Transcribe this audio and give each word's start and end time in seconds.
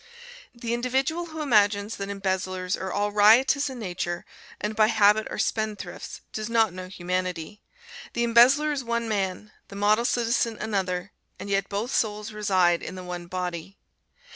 The 0.55 0.73
individual 0.73 1.27
who 1.27 1.43
imagines 1.43 1.97
that 1.97 2.09
embezzlers 2.09 2.75
are 2.75 2.91
all 2.91 3.11
riotous 3.11 3.69
in 3.69 3.77
nature, 3.77 4.25
and 4.59 4.75
by 4.75 4.87
habit 4.87 5.27
are 5.29 5.37
spendthrifts, 5.37 6.21
does 6.33 6.49
not 6.49 6.73
know 6.73 6.87
humanity. 6.87 7.61
The 8.13 8.23
embezzler 8.23 8.71
is 8.71 8.83
one 8.83 9.07
man; 9.07 9.51
the 9.67 9.75
model 9.75 10.05
citizen 10.05 10.57
another, 10.59 11.11
and 11.37 11.51
yet 11.51 11.69
both 11.69 11.93
souls 11.93 12.31
reside 12.33 12.81
in 12.81 12.95
the 12.95 13.03
one 13.03 13.27
body. 13.27 13.77